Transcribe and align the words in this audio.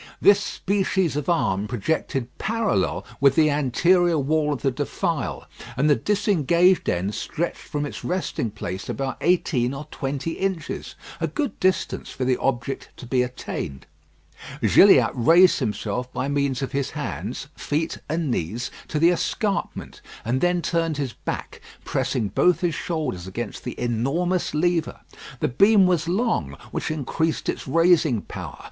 This 0.19 0.39
species 0.39 1.15
of 1.15 1.29
arm 1.29 1.67
projected 1.67 2.35
parallel 2.39 3.05
with 3.19 3.35
the 3.35 3.51
anterior 3.51 4.17
wall 4.17 4.51
of 4.51 4.63
the 4.63 4.71
defile, 4.71 5.45
and 5.77 5.87
the 5.87 5.95
disengaged 5.95 6.89
end 6.89 7.13
stretched 7.13 7.59
from 7.61 7.85
its 7.85 8.03
resting 8.03 8.49
place 8.49 8.89
about 8.89 9.17
eighteen 9.21 9.75
or 9.75 9.85
twenty 9.91 10.31
inches. 10.31 10.95
A 11.19 11.27
good 11.27 11.59
distance 11.59 12.09
for 12.09 12.25
the 12.25 12.37
object 12.37 12.89
to 12.97 13.05
be 13.05 13.21
attained. 13.21 13.85
Gilliatt 14.63 15.11
raised 15.13 15.59
himself 15.59 16.11
by 16.11 16.27
means 16.27 16.63
of 16.63 16.71
his 16.71 16.89
hands, 16.97 17.49
feet, 17.55 17.99
and 18.09 18.31
knees 18.31 18.71
to 18.87 18.97
the 18.97 19.11
escarpment, 19.11 20.01
and 20.25 20.41
then 20.41 20.63
turned 20.63 20.97
his 20.97 21.13
back, 21.13 21.61
pressing 21.85 22.29
both 22.29 22.61
his 22.61 22.73
shoulders 22.73 23.27
against 23.27 23.63
the 23.63 23.79
enormous 23.79 24.55
lever. 24.55 25.01
The 25.41 25.47
beam 25.47 25.85
was 25.85 26.07
long, 26.09 26.57
which 26.71 26.89
increased 26.89 27.47
its 27.47 27.67
raising 27.67 28.23
power. 28.23 28.57